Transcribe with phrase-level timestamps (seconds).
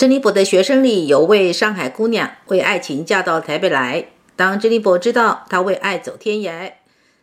[0.00, 4.06] 珍妮佛的学生里有位上海姑娘，为爱情嫁到台北来。
[4.34, 6.72] 当珍妮佛知道她为爱走天涯，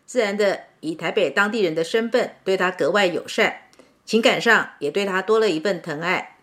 [0.06, 3.62] 自然的以台北当地人的身份对她格外友善，
[4.06, 6.36] 情感上也对她多了一份疼爱。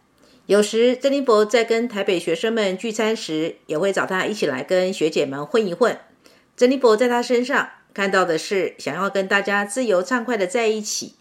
[0.47, 5.97] 有时珍妮佛在跟台北学生们聚餐时，也会找她一起来跟学姐们混一混。
[6.57, 11.15] 珍妮佛在她身上看到的是想要跟大家自由畅快的在一起，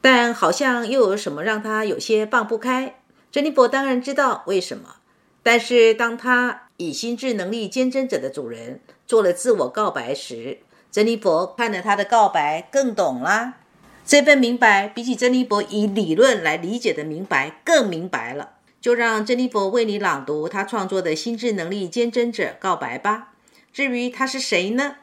[0.00, 2.96] 但好像又有什么让她有些放不开。
[3.36, 4.96] 珍妮佛当然知道为什么，
[5.42, 13.58] 但是当他以心智能力坚贞者的主人做了自我告白时，珍妮佛看了他的告白更懂啦。
[14.06, 18.52] 这份明白比起珍妮佛以理论来理解的明白更明白了。
[18.80, 23.34] 就让珍妮佛为你朗读他创作的心智能力坚贞者告白吧。
[23.70, 24.96] 至于他是谁呢？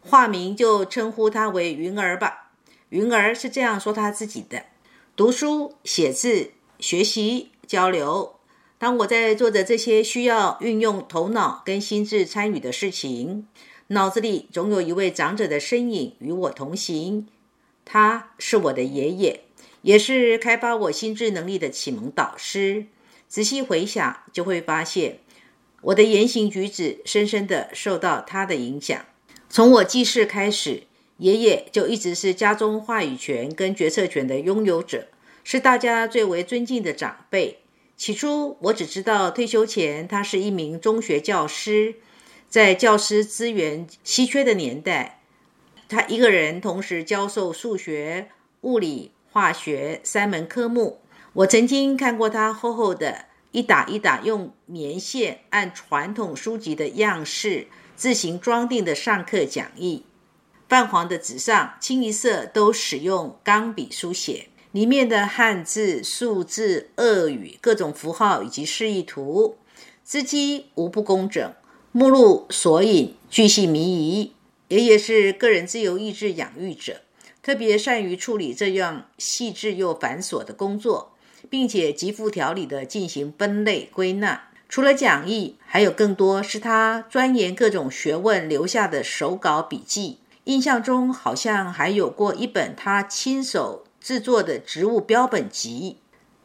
[0.00, 2.52] 化名就称呼他为云儿吧。
[2.90, 4.62] 云儿是这样说他自己的：
[5.16, 7.49] 读书、写字、学习。
[7.66, 8.36] 交流。
[8.78, 13.46] 当我在做着这些需要运用头脑跟心智参与的事情，
[13.88, 17.28] 脑子里总有一位长者的身影与我同行。
[17.84, 19.40] 他是我的爷爷，
[19.82, 22.86] 也是开发我心智能力的启蒙导师。
[23.28, 25.18] 仔细回想，就会发现
[25.82, 29.04] 我的言行举止深深的受到他的影响。
[29.48, 30.84] 从我记事开始，
[31.18, 35.08] 爷爷就一直是家中话语权跟决策权的拥有者。
[35.52, 37.58] 是大家最为尊敬的长辈。
[37.96, 41.96] 起初，我只知道退休前他是一名中学教师。
[42.48, 45.22] 在教师资源稀缺的年代，
[45.88, 48.28] 他一个人同时教授数学、
[48.60, 51.00] 物理、化学三门科目。
[51.32, 60.04] 我曾经看过他厚厚的一打一打用棉线按传统书籍的样式自行装订的上课讲义，
[60.68, 64.49] 泛黄的纸上清一色都使用钢笔书写。
[64.72, 69.56] 里面的汉字、数字、俄语、各种符号以及示意图，
[70.04, 71.52] 字迹无不工整，
[71.90, 74.32] 目录索引巨细靡遗。
[74.68, 77.00] 爷爷是个人自由意志养育者，
[77.42, 81.16] 特别善于处理这样细致又繁琐的工作，
[81.48, 84.50] 并且极富条理地进行分类归纳。
[84.68, 90.18] 除了讲义，还有更多是他钻研各种学问留下的手稿笔记。
[90.44, 93.84] 印象中好像还有过一本他亲手。
[94.00, 95.98] 制作的植物标本集，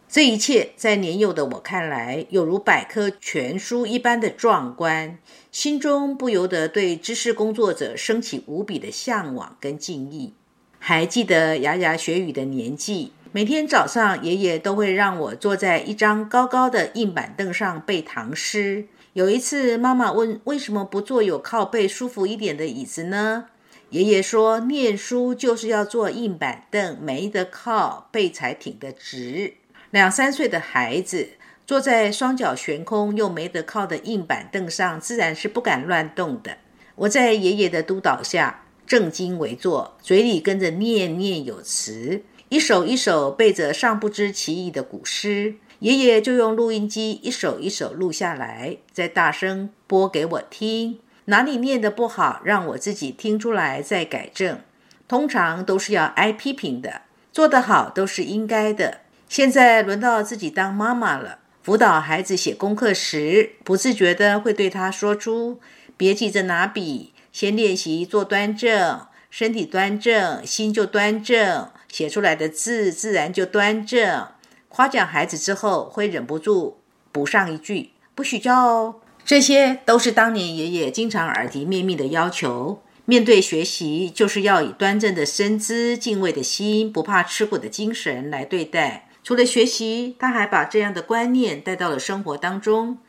[0.09, 5.17] 这一切在年幼的我看来，有如百科全书一般的壮观，
[5.51, 10.33] 心中不由得对知识工作者升起无比的向往跟敬意。
[10.79, 18.85] 还记得牙牙学语的年纪，每天早上，爷爷都会让我坐在一张高高的硬板凳上背唐诗。
[19.13, 23.45] 有一次，妈妈问：“为什么不坐有靠背、舒服一点的椅子呢？”
[23.91, 29.53] 爷爷说：“念书就是要坐硬板凳，没得靠背才挺得直。
[29.91, 31.29] 两三岁的孩子
[31.65, 36.57] 坐在双脚悬空又没得靠的硬板凳上，自然是不敢乱动的。
[36.95, 45.55] 我在爷爷的督导下正襟危坐，嘴里跟着念念有词，一首一首背着尚不知其意的古诗。
[45.79, 54.59] 爷爷就用录音机一首一首录下来，再大声播给我听。”哪里念得不好，让我自己听出来再改正。
[55.07, 59.01] 通常都是要挨批评的，做得好都是应该的。
[59.27, 65.59] 现在轮到自己当妈妈了，辅导孩子写功课时，不自觉的会对他说出
[65.97, 74.27] ：“别急着拿笔，先练习坐端正，身体端正，心就端正，写出来的字自然就端正。”
[74.69, 76.79] 夸奖孩子之后，会忍不住
[77.11, 78.95] 补上一句：“不许叫哦。”
[79.25, 82.83] 这些都是当年爷爷经常耳提面命的要求。
[83.05, 89.09] 面对学习，就是要以端正的身姿、敬畏的心、不怕吃苦的精神来对待。
[89.23, 92.99] 除了学习，他还把这样的观念带到了生活当中。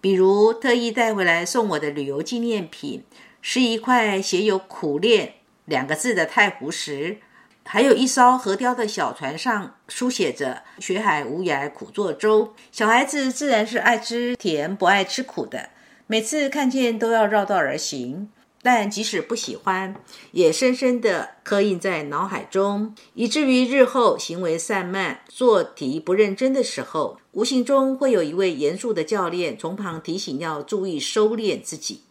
[0.00, 3.04] 比如，特意带回来送我的旅游纪念品，
[3.40, 5.34] 是一块写有“苦练”
[5.66, 7.18] 两个字的太湖石，
[7.64, 12.54] 还有一艘河雕的小船上书写着“学海无涯苦作舟”。
[12.70, 15.70] 小孩子自然是爱吃甜不爱吃苦的，
[16.06, 18.30] 每次看见都要绕道而行。
[18.64, 19.96] 但即使不喜欢，
[20.30, 32.02] 也深深地刻印在脑海中，以至于日后行为散漫、做题不认真的时候，无形中会有一位严肃的教练从旁提醒，要注意收敛自己。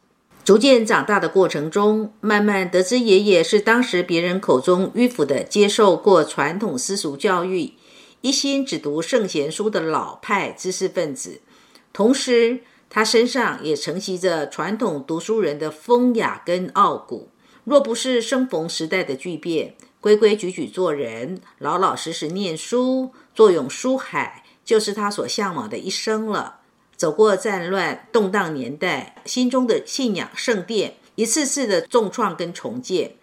[0.43, 7.73] 逐渐长大的过程中，慢慢得知爷爷是当时别人口中迂腐的接受过传统私塾教育，
[8.21, 11.41] 一心只读圣贤书的老派知识分子，
[11.93, 12.61] 同时。
[12.93, 17.29] 他身上也承袭着传统读书人的风雅跟傲骨。
[17.63, 26.60] 若不是生逢时代的巨变，规规矩矩做人，老老实实念书，坐拥书海，就是他所向往的一生了。
[27.01, 33.15] 走过战乱动荡年代，心中的信仰圣殿一次次的重创跟重建，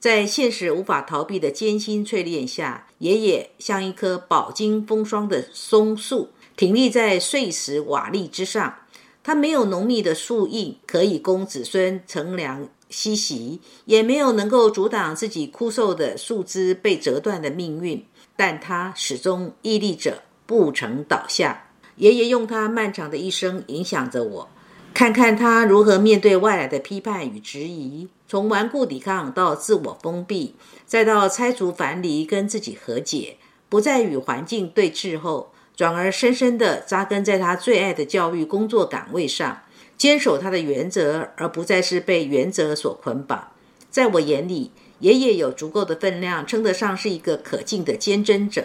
[0.00, 8.74] 在现实无法逃避的艰辛淬炼下，爷爷像一棵饱经风霜的松树，挺立在碎石瓦砾之上。
[9.22, 18.02] 它没有浓密的树荫可以供子孙乘凉嬉戏，也没有能够阻挡自己枯瘦的树枝被折断的命运，
[18.34, 21.64] 但它始终屹立着，不曾倒下。
[21.96, 24.48] 爷爷用他漫长的一生影响着我，
[24.92, 30.54] 看看他如何面对外来的批判与质疑，从顽固抵抗到自我封闭，
[30.86, 33.36] 再到拆除樊篱跟自己和解，
[33.68, 35.52] 不再与环境对峙后。
[35.74, 39.60] 转而深深地扎根在他最爱的教育工作岗位上，
[39.98, 43.48] 坚守他的原则，而不再是被原则所捆绑。
[43.90, 44.70] 在我眼里，
[45.00, 48.64] 爷爷有足够的分量，称得上是一个可敬的坚贞者，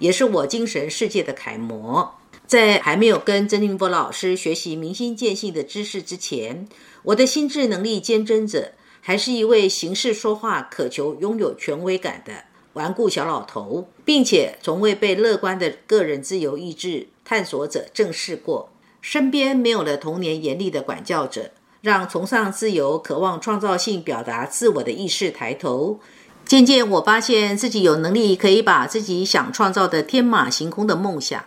[0.00, 2.17] 也是我精神世界的楷模。
[2.48, 6.66] 在还没有跟曾庆波老师学习明心见性的知识之前，
[7.02, 8.72] 我的心智能力坚贞者，
[9.02, 12.32] 还是一位行事说话渴求拥有权威感的。
[12.72, 18.70] 顽固小老头，并且从未被乐观的个人自由意志探索者正视过。
[19.02, 21.50] 身边没有了童年严厉的管教者，
[21.82, 26.00] 让崇尚自由、渴望创造性表达自我的意识抬头。
[26.46, 31.44] 渐渐，我发现自己有能力可以把自己想创造的天马行空的梦想，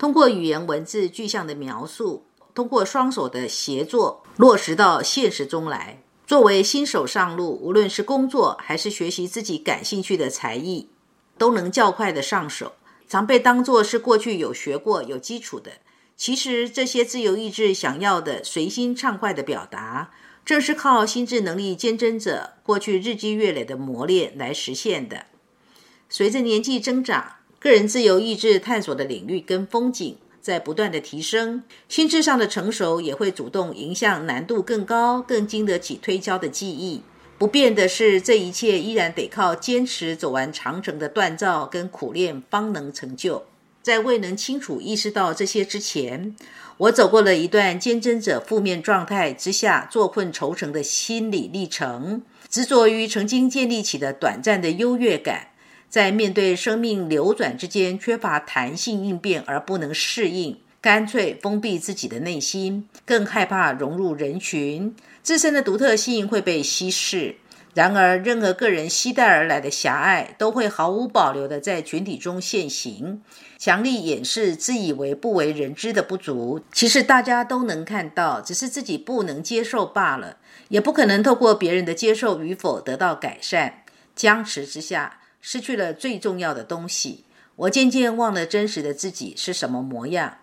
[0.00, 2.24] 通过语言文字具象的描述，
[2.54, 6.02] 通过双手的协作，落实到现实中来。
[6.26, 10.88] 作为新手上路，无论是工作还是学习自己感兴趣的才艺，
[11.36, 12.72] 都能较快的上手，
[13.06, 15.72] 常被当作是过去有学过、有基础的。
[16.16, 20.12] 其实这些自由意志想要的随心畅快的表达，
[20.46, 25.26] 正是靠心智能力坚贞者过去日积月累的磨练来实现的。
[26.08, 30.16] 随着年纪增长，个人自由意志探索的领域跟风景。
[30.40, 37.02] 在不断的提升，心智上的成熟也会主动迎向难度更高、更经得起推敲的记忆。
[37.36, 43.44] 不变的是，这一切依然得靠坚持走完长城的锻造跟苦练方能成就。
[43.82, 46.34] 在未能清楚意识到这些之前，
[46.78, 55.48] 我走过了一段坚贞者负面状态之下坐困愁城的心理历程，执着于曾经建立起的短暂的优越感。
[55.90, 64.94] 在面对生命流转之间缺乏弹性应变而不能适应，干脆封闭自己的内心，更害怕融入人群，
[65.24, 67.34] 自身的独特性会被稀释。
[67.74, 73.22] 然而，任何个人期待而来的狭隘，都会毫无保留地在群体中现形，
[73.58, 76.60] 强力掩饰自以为不为人知的不足。
[76.72, 80.36] 其实大家都能看到，只是自己不能接受罢了，
[80.68, 83.82] 也不可能透过别人的接受与否得到改善。
[84.14, 85.19] 僵持之下。
[85.40, 87.24] 失去了最重要的东西，
[87.56, 90.38] 我渐渐忘了真实的自己是什么模样，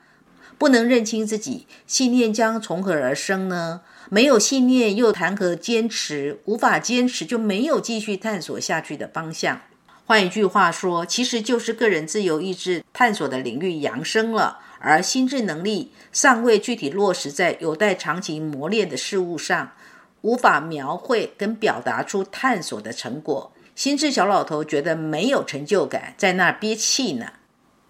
[0.58, 3.82] 不能认清自己，信念将从何而生呢？
[4.10, 6.42] 没有信念又谈何坚持？
[6.46, 9.62] 无法坚持就没有继续探索下去的方向。
[10.06, 19.74] 换一句话说，其实就是个人自由意志探索的领域扬升了，而心智能力尚未具体落实在有待长期磨练的事物上，
[20.22, 23.51] 无法描绘跟表达出探索的成果。
[23.77, 27.34] 心智小老头觉得没有成就感，在那憋气呢。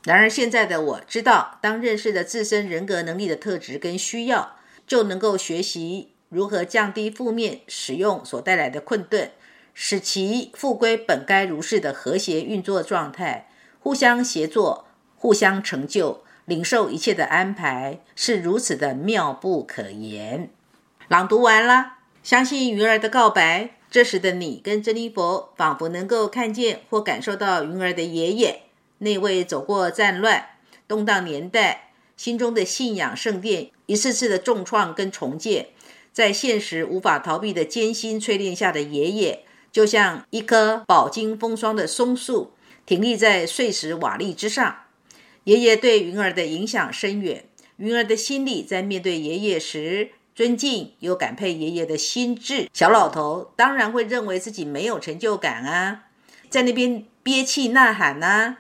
[0.04, 9.32] 然而现在的我知道，当认识了自身人格能力的特质跟需要，就能够学习如何降低负面使用所带来的困顿，
[9.74, 20.50] 使其复归本该如是的和谐运作状态，互相协作，互相成就，领受一切的安排，是如此的妙不可言。
[21.08, 23.77] 朗读完了，相信鱼儿的告白。
[23.98, 28.62] 这时的你跟珍妮佛，仿佛能够看见或感受到云儿的爷爷
[29.00, 30.50] 那位走过战乱
[30.88, 35.70] 动荡年代，心中的信仰圣殿一次次的重创跟重建，
[36.14, 39.40] 在现实无法逃避的艰辛淬炼下的爷爷，
[39.72, 42.52] 就像一棵饱经风霜的松树，
[42.86, 44.84] 挺立在碎石瓦砾之上。
[45.46, 47.46] 爷爷对云儿的影响深远，
[47.78, 52.70] 云儿的心里在面对爷爷时，尊敬又感佩爷爷的心智。
[52.72, 56.04] 小老头当然会认为自己没有成就感啊，
[56.48, 58.58] 在那边憋气呐喊呐。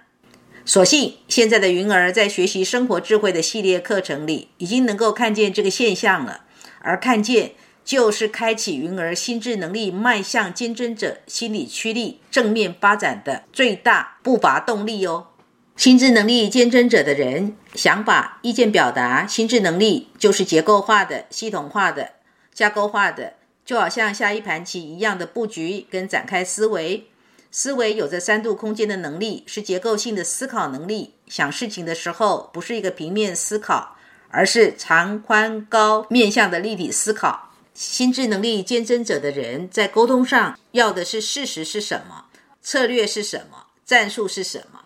[0.66, 6.46] 所幸现在的云儿在学习生活智慧的系列课程里，已经能够看见这个现象了，
[6.82, 7.52] 而看见。
[7.86, 15.28] 就是开启云儿心智能力迈向坚贞者心理驱力正面发展的最大步伐动力哦。
[15.78, 22.14] 心智能力见证者的人，想法、意见表达，心智能力就是结构化的、系统化的、
[22.52, 27.08] 架构化的，就好像下一盘棋一样的布局跟展开思维。
[27.52, 31.14] 思维有着三度空间的能力，是结构性的思考能力。
[31.28, 33.96] 想事情的时候，不是一个平面思考，
[34.30, 37.52] 而是长宽高面向的立体思考。
[37.76, 42.26] 心智能力见证者的人，在沟通上要的是事实是什么，
[42.64, 44.77] 策略是什么，战术是什么，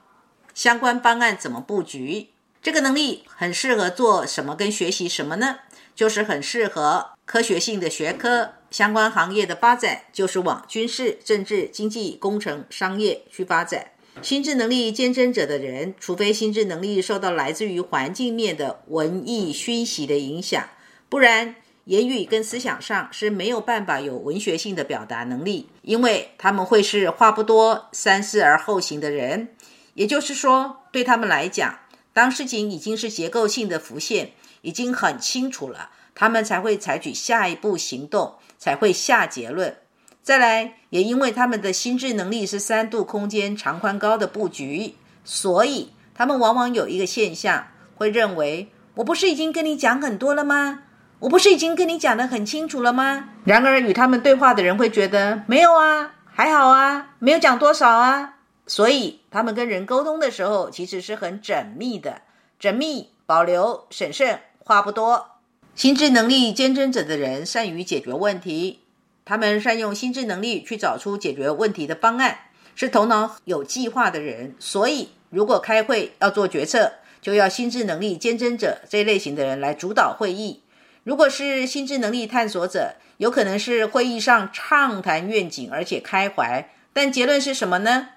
[0.62, 2.27] 相关方案怎么布局。
[2.62, 5.58] 这个能力很适合做什么跟学习什么呢？
[5.96, 13.88] 就是很适合科学性的学科，相关行业的发展就是往军事、政治、经济、工程、商业去发展。
[14.22, 20.63] 心智能力坚贞者的人，除非心智能力受到来自于环境面的文艺熏习的影响，
[21.10, 21.56] 不然。
[21.86, 29.56] 言语跟思想上是没有办法有文学性的表达能力，因为他们会是话不多、三思而后行的人。
[29.93, 31.79] 也就是说，对他们来讲，
[32.13, 34.31] 当事情已经是结构性的浮现，
[34.62, 39.77] 已经很清楚了，他们才会采取下一步行动，才会下结论。
[40.24, 50.83] 再来，也因为他们的心智能力是三度空间长宽高的布局，所以他们往往有一个现象，会认为：我不是已经跟你讲很多了吗？
[51.19, 53.29] 我不是已经跟你讲得很清楚了吗？
[53.45, 58.36] 然而与他们对话的人会觉得没有啊，还好啊，没有讲多少啊。
[58.67, 62.22] 所以他们跟人沟通的时候，其实是很缜密的，
[62.60, 65.40] 缜密、保留、审慎，话不多。
[65.74, 68.82] 心智能力坚贞者的人善于解决问题，
[69.24, 72.38] 他们善用心智能力去找出解决问题的方案，
[72.76, 74.54] 是头脑有计划的人。
[74.60, 80.64] 所以如果开会要做决策，就要心智能力坚贞者这类型的人来主导会议。
[81.04, 88.10] 如果是心智能力探索者，有可能是会议上畅谈愿景，而且开怀，但结论是什么呢？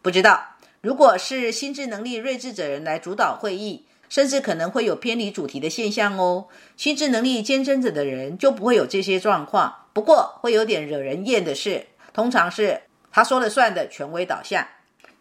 [0.00, 0.51] 不知道。
[0.82, 6.48] 如果是心智能力睿智者人来主导会议，甚至可能会有偏离主题的现象哦。
[6.76, 12.80] 心智能力坚贞者的人就不会有这些状况，不过会有点惹人厌的是，通常是
[13.12, 14.66] 他说了算的权威导向。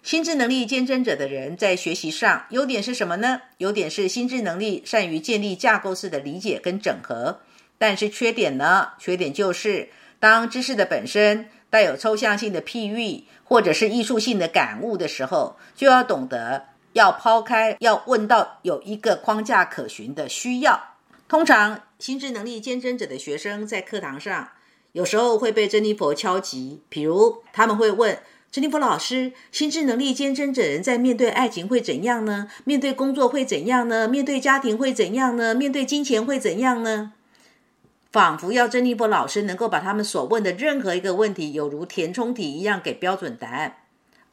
[0.01, 3.39] 心智能力坚贞者的人在学习上优点是什么呢？
[3.59, 7.39] 优点是心智能力善于建立架构式的理解跟整合，
[7.77, 8.93] 但是缺点呢？
[8.97, 9.89] 缺点就是
[10.19, 20.79] 当知识的本身带有抽象性的譬喻或者是艺术性的感悟的时候，就要懂得要抛开，要问到有一个框架可循的需要。
[21.27, 24.49] 通常心智能力坚贞者的学生在课堂上
[24.91, 28.19] 有时候会被珍妮佛敲击，比如他们会问。
[28.51, 32.49] 珍妮佛老师，心智能力坚贞者人在面对爱情会怎样呢？
[32.65, 34.09] 面对工作会怎样呢？
[34.09, 35.55] 面对家庭会怎样呢？
[35.55, 37.13] 面对金钱会怎样呢？
[38.11, 43.77] 仿佛要珍妮波老师能够把他们所问的任何一个问题，有如填充题一样给标准答案，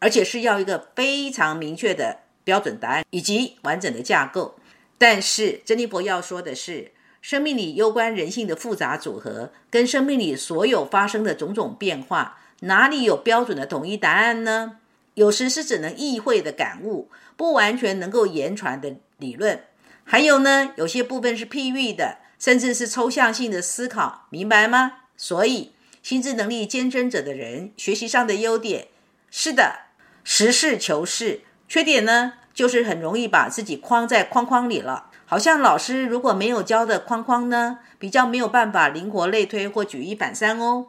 [0.01, 4.57] 而且是要一个非常明确的标准答案以及完整的架构。
[4.99, 12.39] 但是珍妮波要说的是，生命里攸关人性的复杂组合，跟生命里所有发生的种种变化。
[12.61, 14.79] 哪里有标准的统一答案呢？
[15.15, 19.63] 有时是只能意会的感悟，不完全能够言传的理论。
[20.03, 24.93] 还有呢，有些部分是譬喻的，甚至是抽象性的思考，明白吗？
[25.17, 28.89] 所以，心智能力坚贞者的人，学习上的优点
[29.31, 29.81] 是的，
[30.23, 35.11] 实事求是；缺点呢，就是很容易把自己框在框框里了。
[35.27, 40.87] 好像老师如果没有教的框框呢，比较没有办法灵活类推或举一反三哦。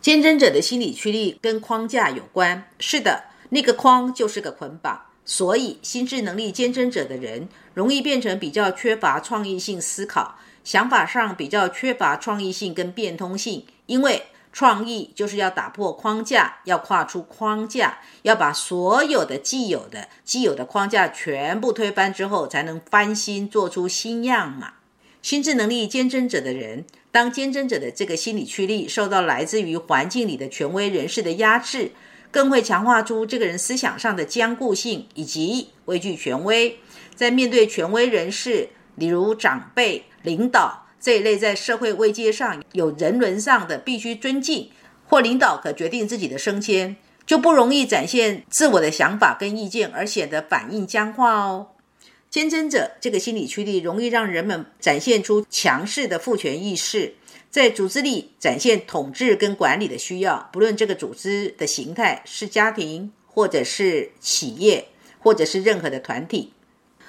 [0.00, 24.72] 坚贞者的心理驱力跟框架有关，是的，那个框就是个捆绑，所以心智能力坚贞者的人容易变成比较缺乏创意性思考，想法上比较缺乏创意性跟变通性，因为创意就是要打破框架，要跨出框架，要把所有的既有的既有的框架全部推翻之后，才能翻新做出新样嘛。
[25.22, 26.84] 心智能力坚贞者的人。
[27.12, 31.92] 当坚贞者的这个心理驱力受到来自于环境里的权威人士的压制，
[32.32, 36.80] 更会强化出这个人思想上的坚固性以及畏惧权威。
[37.14, 44.68] 在面对权威人士，例如长辈、领导这一类在社会位阶上有人伦上的必须尊敬，
[45.06, 51.68] 或领导可决定自己的升迁，就不容易展现自我的想法跟意见，而显得反应僵化哦。
[52.28, 57.14] 坚贞者这个心理驱力容易让人们展现出强势的父权意识，
[57.48, 64.88] 在组织里展现统治跟管理的需要，不论这个组织的形态是家庭，或者是企业，
[65.20, 66.52] 或者是任何的团体。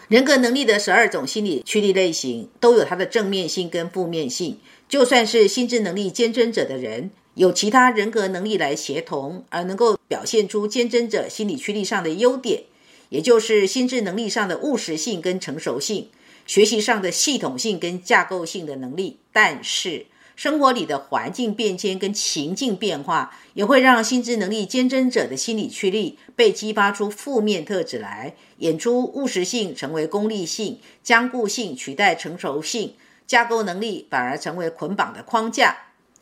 [0.07, 4.57] 人格能力的十二种心理驱力类型都有它的正面性跟负面性。
[4.87, 12.63] 就算是心智能力坚贞者的人，有其他人格能力来协同，而能够表现出坚贞者心理驱力上的优点。
[13.09, 16.07] 也就是心智能力上的务实性跟成熟性，
[16.45, 20.05] 学习上的系统性跟架构性的能力，但是
[20.37, 32.93] 生活里的环境变迁跟情境变化，也会让心智能力坚贞者的心理驱力被激发出负面特质来，演出务实性成为功利性，僵固性取代成熟性，
[33.25, 35.75] 架构能力反而成为捆绑的框架。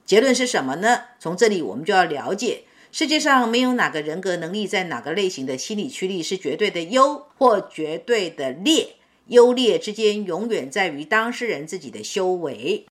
[0.05, 1.01] 结论是什么呢？
[1.19, 2.63] 从这里我们就要了解。
[2.93, 8.95] 世界上没有哪个人格能力在哪个类型的心理驱力是绝对的优或绝对的劣，
[9.27, 12.85] 优劣之间永远在于当事人自己的修为。